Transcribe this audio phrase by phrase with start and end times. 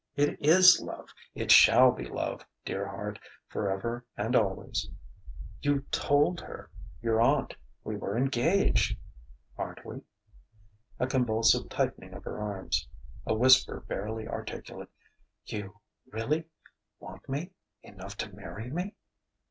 [0.15, 1.09] It is love.
[1.35, 3.19] It shall be love, dear heart,
[3.49, 4.89] forever and always...."
[5.61, 6.71] "You told her
[7.03, 8.97] your aunt we were engaged!"
[9.59, 10.01] "Aren't we?"
[10.99, 12.87] A convulsive tightening of her arms....
[13.27, 14.89] A whisper barely articulate:
[15.45, 15.79] "You
[16.11, 16.45] really...
[16.99, 17.51] want me...
[17.83, 18.95] enough to marry me?"